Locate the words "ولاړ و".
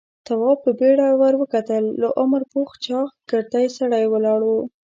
4.09-4.51